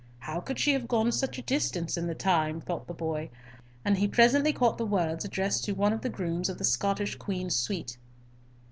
[0.17, 2.59] How could she have gone such a distance in the time?
[2.59, 3.29] thought the boy,
[3.85, 7.17] and he presently caught the words addressed to one of the grooms of the Scottish
[7.17, 7.99] Queen's suite.